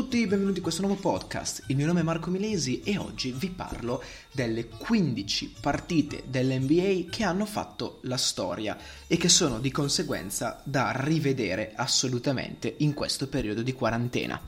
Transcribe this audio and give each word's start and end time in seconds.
tutti, 0.00 0.26
benvenuti 0.26 0.56
in 0.56 0.62
questo 0.62 0.80
nuovo 0.80 0.98
podcast. 0.98 1.64
Il 1.66 1.76
mio 1.76 1.84
nome 1.84 2.00
è 2.00 2.02
Marco 2.02 2.30
Milesi 2.30 2.80
e 2.80 2.96
oggi 2.96 3.32
vi 3.32 3.50
parlo 3.50 4.02
delle 4.32 4.66
15 4.66 5.56
partite 5.60 6.22
dell'NBA 6.26 7.10
che 7.10 7.22
hanno 7.22 7.44
fatto 7.44 7.98
la 8.04 8.16
storia 8.16 8.78
e 9.06 9.18
che 9.18 9.28
sono 9.28 9.58
di 9.58 9.70
conseguenza 9.70 10.62
da 10.64 10.92
rivedere 10.94 11.72
assolutamente 11.76 12.76
in 12.78 12.94
questo 12.94 13.28
periodo 13.28 13.60
di 13.60 13.74
quarantena. 13.74 14.40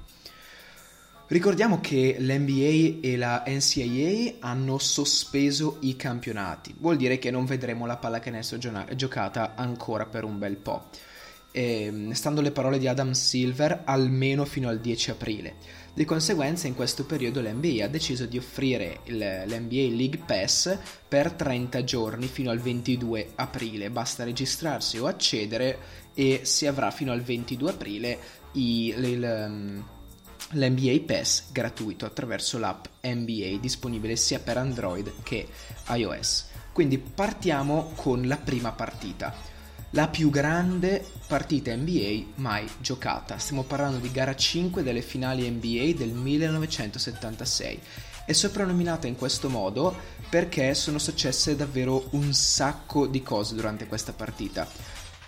Ricordiamo 1.27 1.82
che 1.82 2.16
l'NBA 2.19 3.07
e 3.07 3.16
la 3.19 3.43
NCAA 3.46 4.37
hanno 4.48 4.79
sospeso 4.79 5.77
i 5.80 5.96
campionati, 5.96 6.75
vuol 6.79 6.96
dire 6.96 7.19
che 7.19 7.30
non 7.30 7.45
vedremo 7.45 7.84
la 7.84 7.98
pallacanestro 7.98 8.57
giocata 8.96 9.55
ancora 9.55 10.06
per 10.06 10.25
un 10.25 10.39
bel 10.39 10.56
po' 10.56 10.89
eh, 11.52 12.09
stando 12.12 12.41
le 12.41 12.51
parole 12.51 12.79
di 12.79 12.88
Adam 12.88 13.12
Silver, 13.12 13.83
almeno 13.84 14.45
fino 14.45 14.69
al 14.69 14.80
10 14.80 15.11
aprile. 15.11 15.55
Di 15.95 16.06
conseguenza, 16.06 16.66
in 16.66 16.75
questo 16.75 17.05
periodo 17.05 17.42
l'NBA 17.42 17.84
ha 17.84 17.88
deciso 17.88 18.25
di 18.25 18.38
offrire 18.38 19.01
il, 19.05 19.19
l'NBA 19.19 19.95
League 19.95 20.23
Pass 20.25 20.77
per 21.06 21.33
30 21.33 21.84
giorni 21.84 22.27
fino 22.27 22.51
al 22.51 22.59
22 22.59 23.33
aprile. 23.34 23.91
Basta 23.91 24.25
registrarsi 24.25 24.98
o 24.98 25.06
accedere 25.06 25.78
e 26.15 26.41
si 26.45 26.66
avrà 26.66 26.91
fino 26.91 27.12
al 27.12 27.20
22 27.20 27.70
aprile 27.70 28.19
i, 28.53 28.87
il, 28.89 29.23
ehm, 29.23 29.84
l'NBA 30.53 31.00
Pass 31.05 31.53
gratuito 31.53 32.06
attraverso 32.06 32.59
l'app 32.59 32.87
NBA 33.03 33.59
disponibile 33.61 34.16
sia 34.16 34.39
per 34.39 34.56
Android 34.56 35.12
che 35.23 35.47
iOS. 35.91 36.48
Quindi 36.73 36.97
partiamo 36.97 37.92
con 37.97 38.27
la 38.27 38.39
prima 38.39 38.73
partita 38.73 39.52
la 39.95 40.09
più 40.09 40.30
grande 40.30 41.05
partita 41.27 41.74
NBA 41.74 42.25
mai 42.36 42.67
giocata. 42.80 43.39
Stiamo 43.39 43.62
parlando 43.62 43.98
di 43.98 44.11
gara 44.11 44.34
5 44.34 44.83
delle 44.83 45.03
finali 45.03 45.48
NBA 45.50 45.92
del 45.97 46.12
1976. 46.12 47.80
È 48.25 48.33
soprannominata 48.33 49.06
in 49.06 49.17
questo 49.17 49.50
modo 49.50 49.94
perché 50.30 50.75
sono 50.75 50.98
successe 50.98 51.56
davvero 51.56 52.06
un 52.11 52.33
sacco 52.33 53.06
di 53.06 53.22
cose 53.22 53.55
durante 53.55 53.86
questa 53.86 54.12
partita 54.12 54.67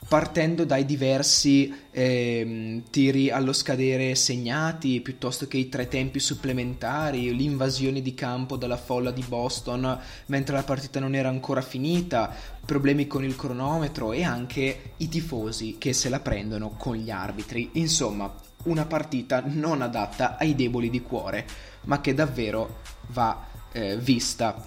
partendo 0.06 0.64
dai 0.64 0.84
diversi 0.84 1.74
eh, 1.90 2.82
tiri 2.90 3.30
allo 3.30 3.52
scadere 3.52 4.14
segnati, 4.14 5.00
piuttosto 5.00 5.46
che 5.46 5.56
i 5.56 5.68
tre 5.68 5.88
tempi 5.88 6.20
supplementari, 6.20 7.34
l'invasione 7.34 8.02
di 8.02 8.14
campo 8.14 8.56
dalla 8.56 8.76
folla 8.76 9.10
di 9.10 9.24
Boston 9.26 9.98
mentre 10.26 10.54
la 10.54 10.62
partita 10.62 11.00
non 11.00 11.14
era 11.14 11.28
ancora 11.28 11.62
finita, 11.62 12.34
problemi 12.64 13.06
con 13.06 13.24
il 13.24 13.36
cronometro 13.36 14.12
e 14.12 14.22
anche 14.22 14.92
i 14.98 15.08
tifosi 15.08 15.76
che 15.78 15.92
se 15.92 16.08
la 16.08 16.20
prendono 16.20 16.70
con 16.76 16.96
gli 16.96 17.10
arbitri. 17.10 17.70
Insomma, 17.74 18.32
una 18.64 18.86
partita 18.86 19.42
non 19.46 19.82
adatta 19.82 20.36
ai 20.38 20.54
deboli 20.54 20.90
di 20.90 21.02
cuore, 21.02 21.46
ma 21.84 22.00
che 22.00 22.14
davvero 22.14 22.80
va 23.08 23.46
eh, 23.72 23.96
vista. 23.96 24.62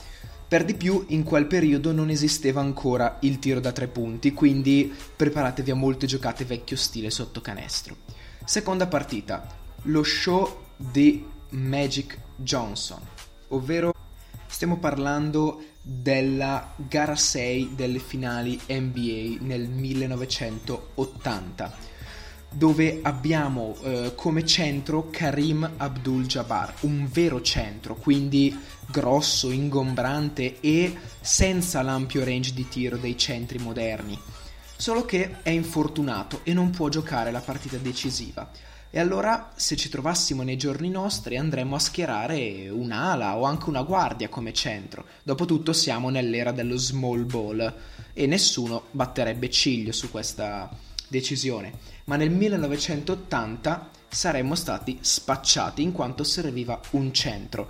Per 0.48 0.64
di 0.64 0.76
più, 0.76 1.04
in 1.10 1.24
quel 1.24 1.46
periodo 1.46 1.92
non 1.92 2.10
esisteva 2.10 2.62
ancora 2.62 3.18
il 3.22 3.38
tiro 3.38 3.60
da 3.60 3.74
tre 3.74 3.88
punti, 3.88 4.32
quindi 4.32 4.96
preparatevi 5.16 5.72
a 5.72 5.76
molte 5.76 6.08
giocate 6.08 6.46
vecchio 6.46 6.78
stile 6.78 7.10
sotto 7.10 7.42
canestro. 7.42 7.98
Seconda 8.46 8.88
partita, 8.88 9.46
lo 9.84 10.04
show 10.04 10.64
di 10.78 11.26
Magic 11.50 12.18
Johnson, 12.38 13.02
ovvero 13.50 13.94
stiamo 14.48 14.78
parlando 14.78 15.66
della 15.82 16.74
gara 16.78 17.18
6 17.18 17.76
delle 17.76 18.00
finali 18.00 18.58
NBA 18.68 19.40
nel 19.42 19.68
1980 19.68 21.97
dove 22.58 23.02
abbiamo 23.04 23.76
eh, 23.84 24.14
come 24.16 24.44
centro 24.44 25.10
Karim 25.12 25.74
Abdul-Jabbar, 25.78 26.74
un 26.82 27.08
vero 27.08 27.40
centro, 27.42 27.94
quindi 27.94 28.58
grosso, 28.88 29.52
ingombrante 29.52 30.60
e 30.60 30.98
senza 31.22 31.84
l'ampio 31.84 32.24
range 32.24 32.54
di 32.56 32.68
tiro 32.68 32.98
dei 32.98 33.16
centri 33.16 33.60
moderni. 33.60 34.20
Solo 34.76 35.06
che 35.06 35.44
è 35.44 35.52
infortunato 35.52 36.40
e 36.42 36.54
non 36.54 36.72
può 36.72 36.90
giocare 36.90 37.30
la 37.30 37.42
partita 37.42 37.78
decisiva. 37.78 38.50
E 38.90 39.00
allora, 39.00 39.52
se 39.56 39.76
ci 39.76 39.90
trovassimo 39.90 40.42
nei 40.42 40.58
giorni 40.58 40.90
nostri, 40.90 41.38
andremmo 41.38 41.76
a 41.76 41.80
schierare 41.80 42.70
un'ala 42.70 43.38
o 43.38 43.44
anche 43.44 43.70
una 43.70 43.84
guardia 43.84 44.30
come 44.30 44.52
centro. 44.52 45.06
Dopotutto 45.22 45.74
siamo 45.74 46.10
nell'era 46.10 46.52
dello 46.52 46.78
small 46.78 47.24
ball 47.24 47.74
e 48.14 48.26
nessuno 48.26 48.86
batterebbe 48.90 49.48
ciglio 49.52 49.92
su 49.92 50.10
questa 50.10 50.86
decisione, 51.08 51.74
ma 52.06 52.16
nel 52.16 52.30
1980 52.30 53.90
saremmo 54.10 54.56
stati 54.56 54.98
spacciati 55.02 55.82
in 55.82 55.92
quanto 55.92 56.24
serviva 56.24 56.80
un 56.92 57.14
centro. 57.14 57.70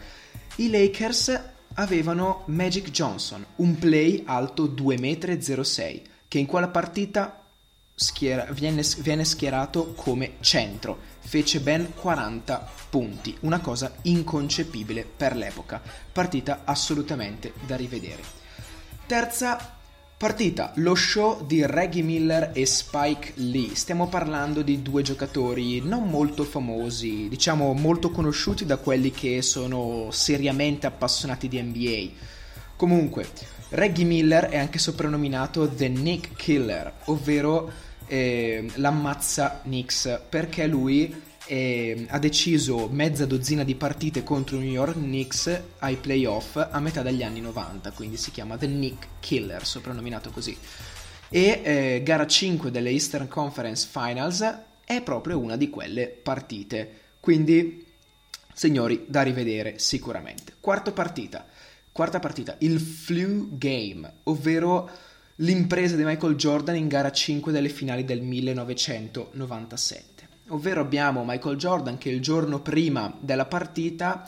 I 0.57 0.69
Lakers 0.69 1.41
avevano 1.75 2.43
Magic 2.47 2.89
Johnson, 2.89 3.45
un 3.57 3.77
play 3.77 4.23
alto 4.25 4.67
2,06 4.67 5.95
m, 5.95 6.01
che 6.27 6.39
in 6.39 6.45
quella 6.45 6.69
partita 6.69 7.43
schiera, 7.93 8.45
viene, 8.51 8.83
viene 8.99 9.25
schierato 9.25 9.93
come 9.93 10.33
centro. 10.39 11.15
Fece 11.19 11.59
ben 11.59 11.93
40 11.93 12.69
punti, 12.89 13.35
una 13.41 13.59
cosa 13.59 13.93
inconcepibile 14.03 15.03
per 15.03 15.35
l'epoca. 15.35 15.81
Partita 16.11 16.61
assolutamente 16.63 17.53
da 17.65 17.75
rivedere. 17.75 18.23
Terza 19.05 19.76
Partita, 20.17 20.71
lo 20.77 20.95
show 20.95 21.45
di 21.45 21.63
Reggie 21.63 22.01
Miller 22.01 22.49
e 22.51 22.65
Spike 22.65 23.33
Lee. 23.35 23.75
Stiamo 23.75 24.07
parlando 24.07 24.63
di 24.63 24.81
due 24.81 25.03
giocatori 25.03 25.79
non 25.81 26.09
molto 26.09 26.43
famosi, 26.43 27.29
diciamo 27.29 27.71
molto 27.73 28.09
conosciuti 28.09 28.65
da 28.65 28.77
quelli 28.77 29.11
che 29.11 29.43
sono 29.43 30.07
seriamente 30.09 30.87
appassionati 30.87 31.47
di 31.47 31.61
NBA. 31.61 32.09
Comunque, 32.75 33.29
Reggie 33.69 34.05
Miller 34.05 34.45
è 34.45 34.57
anche 34.57 34.79
soprannominato 34.79 35.69
The 35.69 35.87
Nick 35.87 36.35
Killer, 36.35 36.91
ovvero 37.05 37.71
eh, 38.07 38.71
l'ammazza 38.73 39.61
Knicks, 39.65 40.21
perché 40.27 40.65
lui 40.65 41.13
e 41.47 42.05
ha 42.09 42.19
deciso 42.19 42.89
mezza 42.89 43.25
dozzina 43.25 43.63
di 43.63 43.75
partite 43.75 44.21
contro 44.21 44.57
i 44.57 44.59
New 44.59 44.69
York 44.69 44.95
Knicks 44.95 45.61
ai 45.79 45.95
playoff 45.95 46.57
a 46.57 46.79
metà 46.79 47.01
degli 47.01 47.23
anni 47.23 47.39
90, 47.39 47.91
quindi 47.91 48.17
si 48.17 48.31
chiama 48.31 48.57
The 48.57 48.67
Nick 48.67 49.07
Killer, 49.21 49.65
soprannominato 49.65 50.29
così. 50.29 50.55
E 51.29 51.61
eh, 51.63 52.01
gara 52.03 52.27
5 52.27 52.69
delle 52.69 52.89
Eastern 52.89 53.29
Conference 53.29 53.87
Finals 53.89 54.59
è 54.83 55.01
proprio 55.01 55.39
una 55.39 55.55
di 55.55 55.69
quelle 55.69 56.07
partite, 56.07 56.99
quindi 57.21 57.85
signori 58.53 59.05
da 59.07 59.21
rivedere 59.21 59.79
sicuramente. 59.79 60.53
Quarta 60.59 60.91
partita, 60.91 61.45
quarta 61.91 62.19
partita, 62.19 62.55
il 62.59 62.79
flu 62.79 63.57
game, 63.57 64.11
ovvero 64.23 64.89
l'impresa 65.35 65.95
di 65.95 66.03
Michael 66.03 66.35
Jordan 66.35 66.75
in 66.75 66.89
gara 66.89 67.11
5 67.11 67.53
delle 67.53 67.69
finali 67.69 68.03
del 68.03 68.21
1997 68.21 70.16
ovvero 70.49 70.81
abbiamo 70.81 71.23
Michael 71.25 71.57
Jordan 71.57 71.97
che 71.97 72.09
il 72.09 72.21
giorno 72.21 72.59
prima 72.59 73.13
della 73.19 73.45
partita 73.45 74.27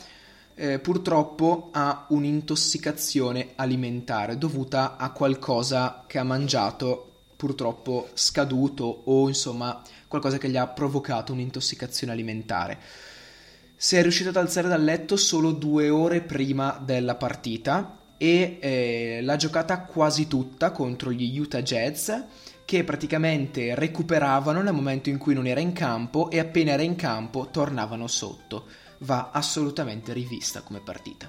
eh, 0.54 0.78
purtroppo 0.78 1.70
ha 1.72 2.06
un'intossicazione 2.10 3.52
alimentare 3.56 4.36
dovuta 4.36 4.96
a 4.96 5.10
qualcosa 5.10 6.04
che 6.06 6.18
ha 6.18 6.24
mangiato 6.24 7.06
purtroppo 7.36 8.10
scaduto 8.12 9.02
o 9.04 9.28
insomma 9.28 9.80
qualcosa 10.06 10.36
che 10.36 10.50
gli 10.50 10.58
ha 10.58 10.66
provocato 10.66 11.32
un'intossicazione 11.32 12.12
alimentare. 12.12 12.78
Si 13.74 13.96
è 13.96 14.02
riuscito 14.02 14.28
ad 14.28 14.36
alzare 14.36 14.68
dal 14.68 14.84
letto 14.84 15.16
solo 15.16 15.52
due 15.52 15.88
ore 15.88 16.20
prima 16.20 16.78
della 16.84 17.14
partita 17.14 17.96
e 18.18 18.58
eh, 18.60 19.20
l'ha 19.22 19.36
giocata 19.36 19.80
quasi 19.80 20.26
tutta 20.26 20.72
contro 20.72 21.10
gli 21.10 21.38
Utah 21.38 21.62
Jazz 21.62 22.10
che 22.70 22.84
praticamente 22.84 23.74
recuperavano 23.74 24.62
nel 24.62 24.72
momento 24.72 25.08
in 25.08 25.18
cui 25.18 25.34
non 25.34 25.48
era 25.48 25.58
in 25.58 25.72
campo 25.72 26.30
e 26.30 26.38
appena 26.38 26.70
era 26.70 26.84
in 26.84 26.94
campo 26.94 27.48
tornavano 27.50 28.06
sotto. 28.06 28.64
Va 28.98 29.30
assolutamente 29.32 30.12
rivista 30.12 30.60
come 30.60 30.78
partita. 30.78 31.28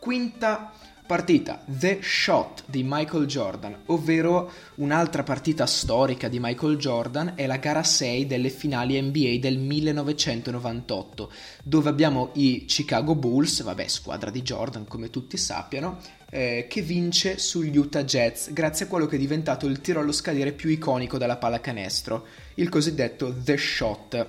Quinta 0.00 0.72
partita, 1.10 1.60
The 1.66 1.98
Shot 2.02 2.62
di 2.66 2.84
Michael 2.86 3.26
Jordan, 3.26 3.76
ovvero 3.86 4.48
un'altra 4.76 5.24
partita 5.24 5.66
storica 5.66 6.28
di 6.28 6.38
Michael 6.38 6.76
Jordan, 6.76 7.32
è 7.34 7.48
la 7.48 7.56
gara 7.56 7.82
6 7.82 8.28
delle 8.28 8.48
finali 8.48 9.02
NBA 9.02 9.38
del 9.40 9.58
1998, 9.58 11.32
dove 11.64 11.88
abbiamo 11.88 12.30
i 12.34 12.64
Chicago 12.64 13.16
Bulls, 13.16 13.64
vabbè 13.64 13.88
squadra 13.88 14.30
di 14.30 14.42
Jordan 14.42 14.86
come 14.86 15.10
tutti 15.10 15.36
sappiano, 15.36 15.98
eh, 16.30 16.66
che 16.70 16.80
vince 16.80 17.38
sugli 17.38 17.76
Utah 17.76 18.04
Jets 18.04 18.52
grazie 18.52 18.84
a 18.84 18.88
quello 18.88 19.06
che 19.06 19.16
è 19.16 19.18
diventato 19.18 19.66
il 19.66 19.80
tiro 19.80 19.98
allo 19.98 20.12
scadere 20.12 20.52
più 20.52 20.70
iconico 20.70 21.18
della 21.18 21.38
pallacanestro, 21.38 22.24
il 22.54 22.68
cosiddetto 22.68 23.34
The 23.36 23.56
Shot. 23.56 24.26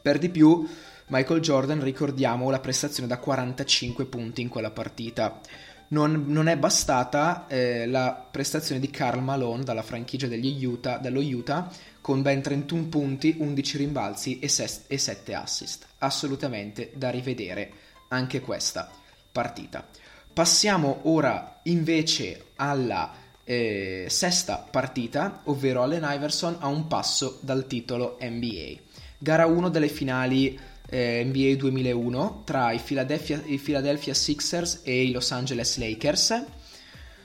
Per 0.00 0.18
di 0.18 0.28
più, 0.28 0.64
Michael 1.12 1.40
Jordan 1.40 1.82
ricordiamo 1.82 2.48
la 2.48 2.58
prestazione 2.58 3.06
da 3.06 3.18
45 3.18 4.06
punti 4.06 4.40
in 4.40 4.48
quella 4.48 4.70
partita. 4.70 5.40
non, 5.88 6.24
non 6.28 6.46
è 6.46 6.56
bastata 6.56 7.46
eh, 7.48 7.86
la 7.86 8.26
prestazione 8.30 8.80
di 8.80 8.88
Karl 8.88 9.22
Malone 9.22 9.62
dalla 9.62 9.82
franchigia 9.82 10.26
degli 10.26 10.64
Utah, 10.64 10.96
dello 10.96 11.20
Utah 11.20 11.70
con 12.00 12.22
ben 12.22 12.40
31 12.40 12.84
punti, 12.84 13.36
11 13.38 13.76
rimbalzi 13.76 14.38
e, 14.38 14.48
ses- 14.48 14.84
e 14.86 14.96
7 14.96 15.34
assist. 15.34 15.86
Assolutamente 15.98 16.92
da 16.94 17.10
rivedere 17.10 17.72
anche 18.08 18.40
questa 18.40 18.90
partita. 19.30 19.86
Passiamo 20.32 21.00
ora 21.02 21.60
invece 21.64 22.52
alla 22.56 23.12
eh, 23.44 24.06
sesta 24.08 24.56
partita, 24.56 25.42
ovvero 25.44 25.82
Allen 25.82 26.08
Iverson 26.08 26.56
a 26.60 26.68
un 26.68 26.86
passo 26.86 27.38
dal 27.42 27.66
titolo 27.66 28.16
NBA. 28.18 28.80
Gara 29.18 29.44
1 29.44 29.68
delle 29.68 29.88
finali 29.88 30.58
eh, 30.92 31.24
NBA 31.24 31.56
2001 31.56 32.42
tra 32.44 32.70
i 32.70 32.78
Philadelphia, 32.78 33.40
i 33.46 33.56
Philadelphia, 33.56 34.12
Sixers 34.12 34.80
e 34.82 35.04
i 35.04 35.10
Los 35.10 35.30
Angeles 35.30 35.78
Lakers, 35.78 36.44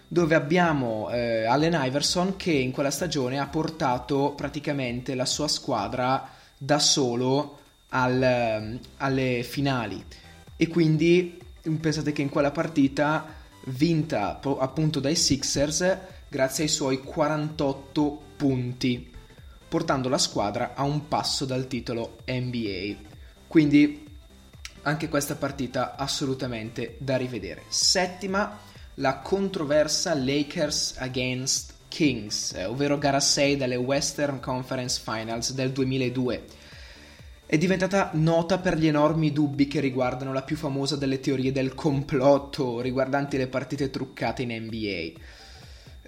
dove 0.08 0.36
abbiamo 0.36 1.10
eh, 1.10 1.44
Allen 1.44 1.78
Iverson 1.78 2.38
che 2.38 2.54
in 2.54 2.72
quella 2.72 2.92
stagione 2.92 3.40
ha 3.40 3.48
portato 3.48 4.32
praticamente 4.38 5.16
la 5.16 5.26
sua 5.26 5.50
squadra 5.50 6.30
da 6.58 6.80
solo 6.80 7.60
al, 7.90 8.80
alle 8.98 9.44
finali 9.44 10.02
e 10.56 10.68
quindi 10.70 11.38
pensate 11.82 12.14
che 12.14 12.22
in 12.22 12.30
quella 12.30 12.52
partita 12.52 13.36
vinta 13.66 14.40
appunto 14.40 15.02
dai 15.02 15.16
Sixers 15.16 15.98
grazie 16.30 16.64
ai 16.64 16.70
suoi 16.70 17.02
48 17.02 18.22
punti 18.38 19.12
portando 19.68 20.08
la 20.08 20.18
squadra 20.18 20.74
a 20.74 20.84
un 20.84 21.10
passo 21.10 21.44
dal 21.44 21.68
titolo 21.68 22.20
NBA. 22.26 23.17
Quindi 23.48 24.06
anche 24.84 25.10
questa 25.10 25.36
partita 25.36 25.96
assolutamente 25.96 26.96
da 27.00 27.18
rivedere. 27.18 27.64
Settima, 27.68 28.60
la 28.96 29.20
controversa 29.20 30.14
Lakers 30.14 30.96
against 30.98 31.74
Kings, 31.88 32.54
ovvero 32.66 32.98
gara 32.98 33.20
6 33.20 33.58
delle 33.58 33.76
Western 33.76 34.40
Conference 34.40 35.02
Finals 35.04 35.54
del 35.54 35.72
2002. 35.72 36.46
È 37.46 37.58
diventata 37.58 38.12
nota 38.14 38.60
per 38.60 38.78
gli 38.78 38.88
enormi 38.88 39.32
dubbi 39.32 39.68
che 39.68 39.80
riguardano 39.80 40.34
la 40.34 40.42
più 40.42 40.58
famosa 40.58 40.98
delle 40.98 41.22
teorie 41.22 41.54
del 41.54 41.74
complotto 41.74 42.82
riguardanti 42.82 43.38
le 43.38 43.48
partite 43.48 43.90
truccate 43.90 44.42
in 44.42 44.66
NBA 44.66 45.12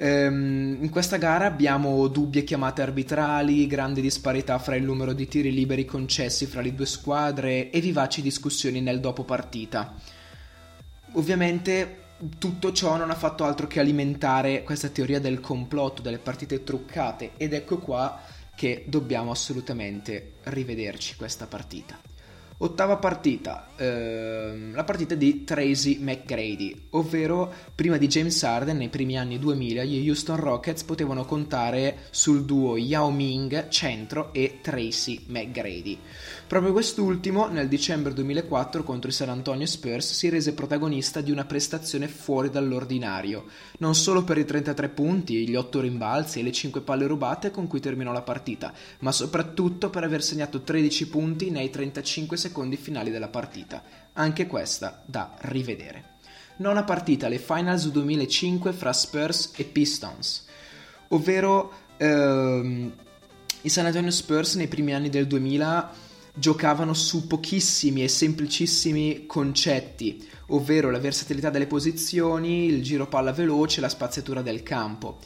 in 0.02 0.90
questa 0.90 1.18
gara 1.18 1.46
abbiamo 1.46 2.08
dubbie 2.08 2.46
chiamate 2.46 2.82
arbitrali, 2.82 3.68
grandi 3.68 4.00
disparità 4.00 4.58
fra 4.58 4.76
il 4.76 4.84
numero 4.84 5.12
di 5.12 5.28
tiri 5.28 5.52
liberi 5.52 5.84
concessi 5.84 6.46
fra 6.46 6.62
le 6.62 6.74
due 6.74 6.86
squadre 6.86 7.70
e 7.70 7.82
vivaci 7.82 8.22
discussioni 8.22 8.80
nel 8.80 9.02
dopo 9.02 9.24
partita. 9.24 9.94
Ovviamente 11.14 11.98
tutto 12.38 12.72
ciò 12.72 12.96
non 12.96 13.10
ha 13.10 13.16
fatto 13.16 13.44
altro 13.44 13.68
che 13.68 13.80
alimentare 13.80 14.64
questa 14.64 14.90
teoria 14.90 15.20
del 15.20 15.42
complotto, 15.42 16.02
delle 16.02 16.20
partite 16.20 16.64
truccate 16.64 17.32
ed 17.36 17.54
ecco 17.54 17.80
qua 17.80 18.22
che 18.56 18.86
dobbiamo 18.88 19.32
assolutamente 19.32 20.34
rivederci 20.44 21.16
questa 21.16 21.48
partita. 21.48 22.09
Ottava 22.62 22.98
partita, 22.98 23.70
ehm, 23.78 24.76
la 24.76 24.84
partita 24.84 25.16
di 25.16 25.46
Tracy 25.46 25.98
McGrady, 26.00 26.88
ovvero 26.90 27.50
prima 27.74 27.96
di 27.96 28.08
James 28.08 28.44
Harden 28.44 28.76
nei 28.76 28.90
primi 28.90 29.18
anni 29.18 29.40
2000 29.40 29.86
gli 29.86 30.06
Houston 30.10 30.36
Rockets 30.36 30.84
potevano 30.84 31.24
contare 31.24 32.00
sul 32.10 32.44
duo 32.44 32.76
Yao 32.76 33.12
Ming 33.12 33.70
centro 33.70 34.34
e 34.34 34.60
Tracy 34.62 35.24
McGrady. 35.28 36.00
Proprio 36.48 36.74
quest'ultimo 36.74 37.48
nel 37.48 37.70
dicembre 37.70 38.12
2004 38.12 38.84
contro 38.84 39.10
i 39.10 39.14
San 39.14 39.30
Antonio 39.30 39.66
Spurs 39.66 40.12
si 40.12 40.28
rese 40.28 40.54
protagonista 40.54 41.22
di 41.22 41.32
una 41.32 41.46
prestazione 41.46 42.10
fuori 42.10 42.50
dall'ordinario, 42.50 43.46
non 43.78 43.96
solo 43.96 44.26
per 44.26 44.38
i 44.38 44.44
33 44.44 44.90
punti, 44.90 45.48
gli 45.48 45.56
8 45.56 45.80
rimbalzi 45.80 46.40
e 46.40 46.44
le 46.44 46.52
5 46.52 46.82
palle 46.82 47.08
rubate 47.08 47.52
con 47.52 47.68
cui 47.68 47.80
terminò 47.80 48.12
la 48.12 48.22
partita, 48.22 48.74
ma 49.00 49.14
soprattutto 49.14 49.90
per 49.90 50.04
aver 50.04 50.22
segnato 50.22 50.60
13 50.62 51.08
punti 51.08 51.52
nei 51.52 51.70
35 51.70 52.36
secondi 52.36 52.48
finali 52.78 53.12
della 53.12 53.28
partita, 53.28 53.82
anche 54.14 54.48
questa 54.48 55.02
da 55.06 55.36
rivedere. 55.42 56.18
Nona 56.58 56.84
partita, 56.84 57.30
le 57.30 57.40
Finals 57.40 57.90
2005 57.90 58.74
fra 58.74 58.92
Spurs 58.92 59.52
e 59.56 59.64
Pistons, 59.64 60.46
ovvero 61.10 61.72
ehm, 61.98 62.94
i 63.62 63.70
San 63.70 63.86
Antonio 63.86 64.12
Spurs 64.12 64.56
nei 64.56 64.68
primi 64.68 64.94
anni 64.94 65.10
del 65.10 65.28
2000 65.28 66.08
giocavano 66.34 66.94
su 66.94 67.28
pochissimi 67.28 68.04
e 68.04 68.08
semplicissimi 68.08 69.26
concetti, 69.26 70.26
ovvero 70.48 70.90
la 70.90 71.00
versatilità 71.00 71.50
delle 71.50 71.68
posizioni, 71.68 72.66
il 72.66 72.84
giro 72.84 73.08
palla 73.08 73.32
veloce, 73.32 73.82
la 73.82 73.90
spaziatura 73.90 74.42
del 74.42 74.64
campo. 74.64 75.20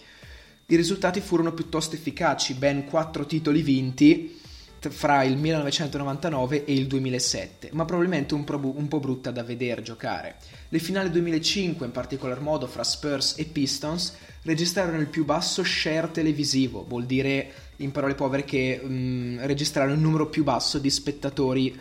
I 0.67 0.75
risultati 0.75 1.19
furono 1.19 1.53
piuttosto 1.53 1.95
efficaci, 1.95 2.53
ben 2.53 2.85
quattro 2.85 3.25
titoli 3.25 3.61
vinti 3.61 4.41
fra 4.89 5.23
il 5.23 5.37
1999 5.37 6.65
e 6.65 6.73
il 6.73 6.87
2007, 6.87 7.69
ma 7.73 7.85
probabilmente 7.85 8.33
un, 8.33 8.43
pro- 8.43 8.73
un 8.75 8.87
po' 8.87 8.99
brutta 8.99 9.31
da 9.31 9.43
vedere 9.43 9.81
giocare. 9.81 10.35
Le 10.69 10.79
finali 10.79 11.09
2005, 11.09 11.85
in 11.85 11.91
particolar 11.91 12.39
modo 12.39 12.67
fra 12.67 12.83
Spurs 12.83 13.35
e 13.37 13.45
Pistons, 13.45 14.15
registrarono 14.43 14.99
il 14.99 15.07
più 15.07 15.25
basso 15.25 15.63
share 15.63 16.11
televisivo, 16.11 16.85
vuol 16.87 17.05
dire 17.05 17.51
in 17.77 17.91
parole 17.91 18.15
povere 18.15 18.43
che 18.43 18.79
mh, 18.81 18.93
mm, 18.93 19.39
registrarono 19.41 19.95
il 19.95 19.99
numero 19.99 20.27
più 20.27 20.43
basso 20.43 20.79
di 20.79 20.89
spettatori, 20.89 21.79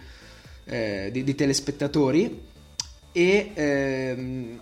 eh, 0.65 1.11
di, 1.13 1.25
di, 1.25 1.35
telespettatori 1.35 2.41
e 3.13 3.51
ehm, 3.55 4.61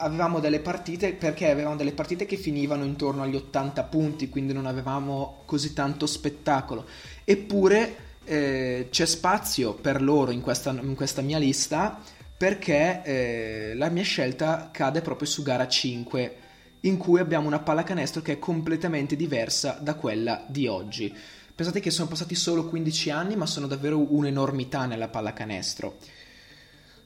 avevamo 0.00 0.40
delle 0.40 0.60
partite 0.60 1.12
perché 1.12 1.50
avevamo 1.50 1.76
delle 1.76 1.92
partite 1.92 2.26
che 2.26 2.36
finivano 2.36 2.84
intorno 2.84 3.22
agli 3.22 3.36
80 3.36 3.84
punti, 3.84 4.28
quindi 4.28 4.52
non 4.52 4.66
avevamo 4.66 5.42
così 5.44 5.72
tanto 5.72 6.06
spettacolo. 6.06 6.86
Eppure 7.24 8.08
eh, 8.24 8.88
c'è 8.90 9.06
spazio 9.06 9.74
per 9.74 10.02
loro 10.02 10.30
in 10.30 10.40
questa, 10.40 10.70
in 10.70 10.94
questa 10.94 11.22
mia 11.22 11.38
lista 11.38 12.00
perché 12.36 13.02
eh, 13.04 13.72
la 13.74 13.90
mia 13.90 14.02
scelta 14.02 14.70
cade 14.72 15.02
proprio 15.02 15.28
su 15.28 15.42
gara 15.42 15.68
5 15.68 16.36
in 16.80 16.96
cui 16.96 17.20
abbiamo 17.20 17.46
una 17.46 17.58
pallacanestro 17.58 18.22
che 18.22 18.32
è 18.32 18.38
completamente 18.38 19.14
diversa 19.14 19.78
da 19.80 19.94
quella 19.94 20.44
di 20.48 20.66
oggi. 20.66 21.14
Pensate 21.54 21.80
che 21.80 21.90
sono 21.90 22.08
passati 22.08 22.34
solo 22.34 22.64
15 22.64 23.10
anni, 23.10 23.36
ma 23.36 23.44
sono 23.44 23.66
davvero 23.66 24.14
un'enormità 24.14 24.86
nella 24.86 25.08
pallacanestro. 25.08 25.98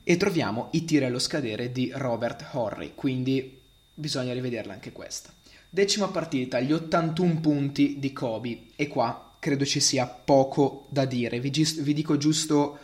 E 0.05 0.17
troviamo 0.17 0.69
i 0.73 0.85
tiri 0.85 1.07
allo 1.07 1.19
scadere 1.19 1.73
di 1.73 1.91
Robert 1.95 2.47
Horry, 2.53 2.93
quindi 2.95 3.61
bisogna 3.95 4.33
rivederla 4.33 4.75
anche 4.75 4.93
questa. 4.93 5.33
Decima 5.69 6.09
partita, 6.09 6.61
gli 6.61 6.73
81 6.73 7.41
punti 7.41 7.99
di 7.99 8.13
Kobe, 8.13 8.67
e 8.77 8.87
qua 8.87 9.33
credo 9.39 9.65
ci 9.65 9.81
sia 9.81 10.07
poco 10.07 10.87
da 10.91 11.05
dire. 11.07 11.41
Vi, 11.41 11.51
gis- 11.51 11.81
vi 11.81 11.95
dico 11.95 12.17
giusto 12.17 12.79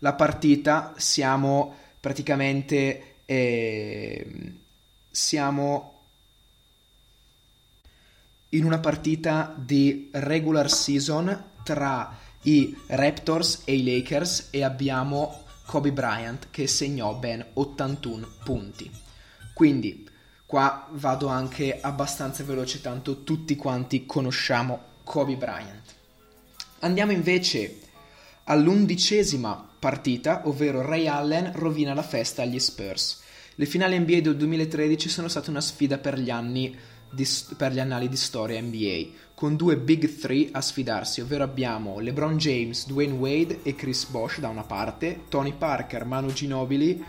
la 0.00 0.12
partita, 0.12 0.94
siamo 0.96 1.74
praticamente... 1.98 3.14
Eh, 3.24 4.54
siamo 5.16 5.94
in 8.50 8.66
una 8.66 8.78
partita 8.78 9.54
di 9.56 10.10
regular 10.12 10.70
season 10.70 11.44
tra 11.64 12.14
i 12.42 12.76
Raptors 12.88 13.62
e 13.64 13.76
i 13.76 13.82
Lakers 13.82 14.48
e 14.50 14.62
abbiamo 14.62 15.44
Kobe 15.66 15.92
Bryant 15.92 16.48
che 16.50 16.66
segnò 16.66 17.14
ben 17.16 17.44
81 17.54 18.28
punti. 18.44 18.90
Quindi 19.52 20.08
qua 20.46 20.86
vado 20.92 21.26
anche 21.26 21.80
abbastanza 21.80 22.44
veloce 22.44 22.80
tanto 22.80 23.24
tutti 23.24 23.56
quanti 23.56 24.06
conosciamo 24.06 24.94
Kobe 25.02 25.36
Bryant. 25.36 25.94
Andiamo 26.80 27.12
invece 27.12 27.80
all'undicesima 28.44 29.68
partita, 29.78 30.42
ovvero 30.46 30.82
Ray 30.82 31.06
Allen 31.08 31.52
rovina 31.52 31.94
la 31.94 32.02
festa 32.02 32.42
agli 32.42 32.58
Spurs. 32.60 33.22
Le 33.56 33.66
finali 33.66 33.98
NBA 33.98 34.20
del 34.20 34.36
2013 34.36 35.08
sono 35.08 35.28
state 35.28 35.50
una 35.50 35.60
sfida 35.60 35.98
per 35.98 36.18
gli 36.18 36.30
anni 36.30 36.76
di, 37.16 37.28
per 37.56 37.72
gli 37.72 37.80
annali 37.80 38.08
di 38.08 38.16
storia 38.16 38.60
NBA, 38.60 39.24
con 39.34 39.56
due 39.56 39.76
Big 39.76 40.18
Three 40.18 40.50
a 40.52 40.60
sfidarsi, 40.60 41.20
ovvero 41.20 41.42
abbiamo 41.42 41.98
LeBron 41.98 42.36
James, 42.36 42.86
Dwayne 42.86 43.14
Wade 43.14 43.60
e 43.64 43.74
Chris 43.74 44.04
Bosh 44.04 44.38
da 44.38 44.48
una 44.48 44.62
parte, 44.62 45.22
Tony 45.28 45.54
Parker, 45.54 46.04
Manu 46.04 46.32
Ginobili 46.32 47.04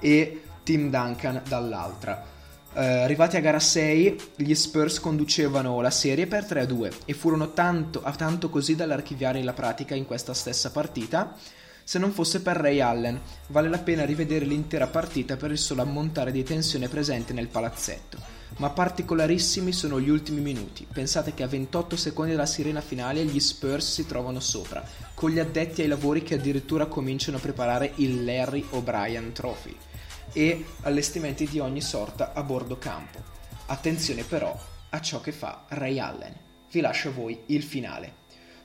e 0.00 0.42
Tim 0.64 0.90
Duncan 0.90 1.42
dall'altra. 1.46 2.38
Uh, 2.72 2.78
arrivati 2.78 3.36
a 3.36 3.40
gara 3.40 3.58
6, 3.58 4.16
gli 4.36 4.54
Spurs 4.54 5.00
conducevano 5.00 5.80
la 5.80 5.90
serie 5.90 6.26
per 6.26 6.44
3-2 6.44 6.92
e 7.04 7.14
furono 7.14 7.52
tanto, 7.52 8.02
a 8.02 8.12
tanto 8.12 8.48
così 8.48 8.74
dall'archiviare 8.74 9.42
la 9.42 9.52
pratica 9.52 9.94
in 9.94 10.06
questa 10.06 10.34
stessa 10.34 10.70
partita 10.70 11.36
se 11.82 11.98
non 11.98 12.12
fosse 12.12 12.40
per 12.40 12.56
Ray 12.56 12.78
Allen. 12.78 13.20
Vale 13.48 13.68
la 13.68 13.78
pena 13.78 14.04
rivedere 14.04 14.44
l'intera 14.44 14.86
partita 14.86 15.36
per 15.36 15.50
il 15.50 15.58
solo 15.58 15.82
ammontare 15.82 16.30
di 16.30 16.44
tensione 16.44 16.88
presente 16.88 17.32
nel 17.32 17.48
palazzetto. 17.48 18.39
Ma 18.56 18.70
particolarissimi 18.70 19.72
sono 19.72 20.00
gli 20.00 20.10
ultimi 20.10 20.40
minuti. 20.40 20.86
Pensate 20.92 21.32
che 21.34 21.42
a 21.42 21.46
28 21.48 21.96
secondi 21.96 22.32
dalla 22.32 22.46
sirena 22.46 22.80
finale 22.80 23.24
gli 23.24 23.40
Spurs 23.40 23.92
si 23.92 24.06
trovano 24.06 24.40
sopra, 24.40 24.84
con 25.14 25.30
gli 25.30 25.38
addetti 25.38 25.82
ai 25.82 25.88
lavori 25.88 26.22
che 26.22 26.34
addirittura 26.34 26.86
cominciano 26.86 27.38
a 27.38 27.40
preparare 27.40 27.92
il 27.96 28.24
Larry 28.24 28.66
O'Brien 28.70 29.32
Trophy. 29.32 29.76
e 30.32 30.64
allestimenti 30.82 31.46
di 31.46 31.58
ogni 31.58 31.80
sorta 31.80 32.32
a 32.34 32.42
bordo 32.42 32.78
campo. 32.78 33.18
Attenzione 33.66 34.22
però 34.24 34.56
a 34.90 35.00
ciò 35.00 35.20
che 35.20 35.32
fa 35.32 35.64
Ray 35.68 35.98
Allen. 35.98 36.34
Vi 36.70 36.80
lascio 36.80 37.08
a 37.08 37.12
voi 37.12 37.40
il 37.46 37.62
finale. 37.62 38.18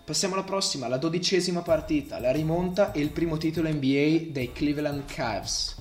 Passiamo 0.04 0.36
alla 0.36 0.44
prossima, 0.44 0.88
la 0.88 0.98
dodicesima 0.98 1.62
partita, 1.62 2.20
la 2.20 2.32
rimonta 2.32 2.92
e 2.92 3.00
il 3.00 3.10
primo 3.10 3.38
titolo 3.38 3.70
NBA 3.70 4.30
dei 4.30 4.52
Cleveland 4.54 5.06
Cavs. 5.06 5.76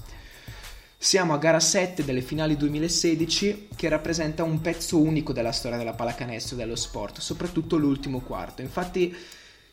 Siamo 1.04 1.34
a 1.34 1.37
gara 1.37 1.61
7 1.61 2.02
delle 2.02 2.23
finali 2.23 2.56
2016 2.56 3.68
che 3.76 3.90
rappresenta 3.90 4.42
un 4.42 4.62
pezzo 4.62 4.99
unico 4.99 5.34
della 5.34 5.52
storia 5.52 5.76
della 5.76 5.92
pallacanestro 5.92 6.56
e 6.56 6.58
dello 6.61 6.76
sport, 6.76 7.18
soprattutto 7.18 7.76
l'ultimo 7.76 8.20
quarto. 8.20 8.62
Infatti 8.62 9.14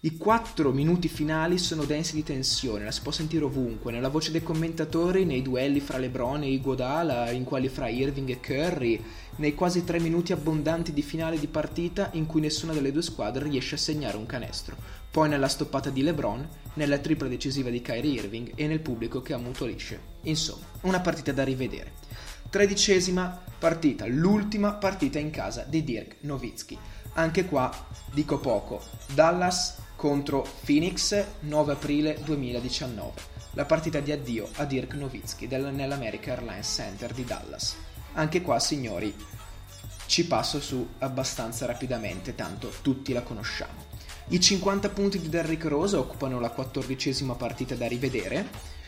i 0.01 0.17
quattro 0.17 0.73
minuti 0.73 1.07
finali 1.07 1.57
sono 1.57 1.85
densi 1.85 2.15
di 2.15 2.23
tensione, 2.23 2.83
la 2.83 2.91
si 2.91 2.99
può 3.01 3.13
sentire 3.13 3.45
ovunque, 3.45 3.93
nella 3.93 4.09
voce 4.09 4.31
dei 4.31 4.43
commentatori, 4.43 5.23
nei 5.23 5.41
duelli 5.41 5.79
fra 5.79 5.99
LeBron 5.99 6.43
e 6.43 6.51
Iguodala, 6.51 7.31
in 7.31 7.45
quelli 7.45 7.69
fra 7.69 7.87
Irving 7.87 8.29
e 8.29 8.41
Curry, 8.41 9.01
nei 9.37 9.55
quasi 9.55 9.85
tre 9.85 10.01
minuti 10.01 10.33
abbondanti 10.33 10.91
di 10.91 11.01
finale 11.01 11.39
di 11.39 11.47
partita 11.47 12.09
in 12.15 12.25
cui 12.25 12.41
nessuna 12.41 12.73
delle 12.73 12.91
due 12.91 13.03
squadre 13.03 13.47
riesce 13.47 13.75
a 13.75 13.77
segnare 13.77 14.17
un 14.17 14.25
canestro, 14.25 14.75
poi 15.09 15.29
nella 15.29 15.47
stoppata 15.47 15.89
di 15.89 16.03
LeBron, 16.03 16.45
nella 16.73 16.97
tripla 16.97 17.29
decisiva 17.29 17.69
di 17.69 17.81
Kyrie 17.81 18.19
Irving 18.19 18.51
e 18.55 18.67
nel 18.67 18.81
pubblico 18.81 19.21
che 19.21 19.31
ammutolisce. 19.31 20.10
Insomma, 20.23 20.65
una 20.81 20.99
partita 20.99 21.31
da 21.31 21.43
rivedere. 21.43 21.93
Tredicesima 22.49 23.41
partita, 23.57 24.05
l'ultima 24.05 24.73
partita 24.73 25.19
in 25.19 25.29
casa 25.29 25.63
di 25.63 25.83
Dirk 25.83 26.17
Nowitzki. 26.21 26.77
Anche 27.13 27.45
qua 27.45 27.71
dico 28.11 28.39
poco. 28.39 28.81
Dallas 29.13 29.77
contro 29.95 30.47
Phoenix 30.65 31.23
9 31.41 31.73
aprile 31.73 32.19
2019. 32.23 33.29
La 33.51 33.65
partita 33.65 33.99
di 33.99 34.11
addio 34.11 34.49
a 34.55 34.65
Dirk 34.65 34.93
Nowitzki 34.93 35.47
nell'America 35.47 36.31
Airlines 36.31 36.73
Center 36.73 37.13
di 37.13 37.23
Dallas. 37.23 37.75
Anche 38.13 38.41
qua, 38.41 38.59
signori, 38.59 39.13
ci 40.05 40.25
passo 40.25 40.59
su 40.59 40.85
abbastanza 40.99 41.65
rapidamente, 41.65 42.35
tanto 42.35 42.71
tutti 42.81 43.13
la 43.13 43.21
conosciamo. 43.21 43.85
I 44.29 44.39
50 44.39 44.89
punti 44.89 45.19
di 45.19 45.29
Derrick 45.29 45.65
Rose 45.65 45.95
occupano 45.95 46.39
la 46.39 46.49
quattordicesima 46.49 47.35
partita 47.35 47.75
da 47.75 47.87
rivedere 47.87 48.79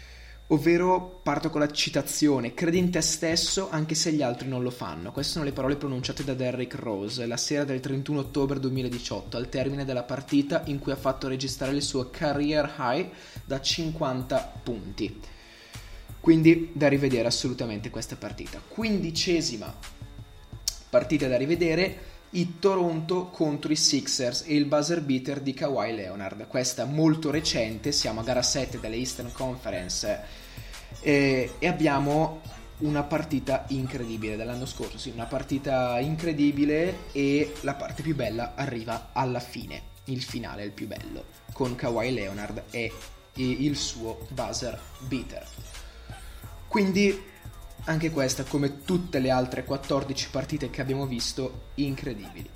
Ovvero 0.48 1.22
parto 1.24 1.50
con 1.50 1.62
la 1.62 1.72
citazione, 1.72 2.54
credi 2.54 2.78
in 2.78 2.92
te 2.92 3.00
stesso 3.00 3.70
anche 3.72 3.96
se 3.96 4.12
gli 4.12 4.22
altri 4.22 4.48
non 4.48 4.62
lo 4.62 4.70
fanno. 4.70 5.12
Queste 5.12 5.34
sono 5.34 5.46
le 5.46 5.54
parole 5.54 5.78
pronunciate 5.78 6.26
da 6.26 6.34
Derrick 6.34 6.76
Rose 6.76 7.26
la 7.26 7.38
sera 7.38 7.64
del 7.64 7.80
31 7.80 8.20
ottobre 8.20 8.60
2018, 8.60 9.38
al 9.38 9.48
termine 9.48 9.86
della 9.86 10.04
partita 10.04 10.64
in 10.66 10.80
cui 10.80 10.92
ha 10.92 10.98
fatto 10.98 11.30
registrare 11.30 11.74
il 11.74 11.82
suo 11.82 12.10
career 12.10 12.76
high 12.78 13.10
da 13.46 13.62
50 13.62 14.54
punti. 14.62 15.20
Quindi 16.20 16.72
da 16.74 16.90
rivedere 16.90 17.28
assolutamente 17.28 17.90
questa 17.90 18.18
partita. 18.18 18.62
Quindicesima 18.66 19.74
partita 20.90 21.28
da 21.28 21.38
rivedere, 21.38 22.13
i 22.34 22.60
Toronto 22.60 23.28
contro 23.28 23.72
i 23.72 23.76
Sixers 23.76 24.44
e 24.48 24.56
il 24.56 24.66
buzzer 24.66 25.02
beater 25.02 25.40
di 25.40 25.54
Kawhi 25.54 25.94
Leonard. 25.94 26.48
Questa 26.48 26.86
molto 26.86 27.30
recente, 27.30 27.92
siamo 27.92 28.22
a 28.22 28.24
gara 28.24 28.42
7 28.42 28.80
delle 28.80 28.96
Eastern 28.96 29.32
Conference 29.32 30.22
e, 31.02 31.52
e 31.60 31.68
abbiamo 31.68 32.42
una 32.80 33.04
partita 33.04 33.66
incredibile 33.70 34.36
dell'anno 34.36 34.66
scorso, 34.66 34.98
sì, 34.98 35.10
una 35.10 35.26
partita 35.26 36.00
incredibile 36.00 37.12
e 37.12 37.54
la 37.62 37.76
parte 37.76 38.02
più 38.02 38.16
bella 38.16 38.54
arriva 38.56 39.10
alla 39.14 39.40
fine, 39.40 39.82
il 40.06 40.22
finale 40.22 40.64
è 40.64 40.66
il 40.66 40.72
più 40.72 40.88
bello, 40.88 41.26
con 41.54 41.76
Kawhi 41.76 42.14
Leonard 42.14 42.64
e 42.72 42.92
il 43.36 43.76
suo 43.78 44.28
buzzer 44.30 44.80
beater. 45.00 45.46
Quindi 46.68 47.32
anche 47.86 48.10
questa, 48.12 48.44
come 48.44 48.84
tutte 48.84 49.20
le 49.20 49.30
altre 49.30 49.64
14 49.64 50.30
partite 50.30 50.70
che 50.70 50.82
abbiamo 50.82 51.06
visto, 51.06 51.70
incredibili. 51.76 52.50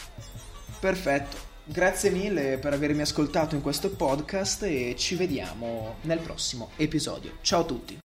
Perfetto, 0.80 1.38
grazie 1.64 2.10
mille 2.12 2.58
per 2.58 2.74
avermi 2.74 3.02
ascoltato 3.02 3.56
in 3.56 3.62
questo 3.62 3.90
podcast 3.90 4.64
e 4.64 4.96
ci 4.98 5.16
vediamo 5.16 5.96
nel 6.02 6.20
prossimo 6.20 6.72
episodio. 6.76 7.34
Ciao 7.42 7.62
a 7.62 7.66
tutti! 7.66 7.96